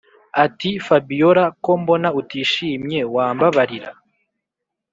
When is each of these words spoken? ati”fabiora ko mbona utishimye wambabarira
ati”fabiora 0.45 1.43
ko 1.63 1.71
mbona 1.81 2.07
utishimye 2.21 2.99
wambabarira 3.15 3.89